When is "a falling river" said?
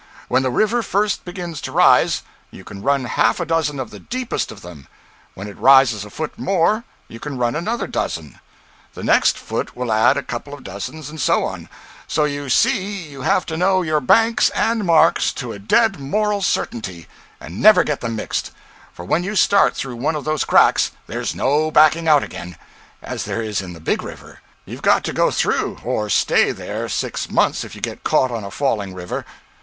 28.43-29.23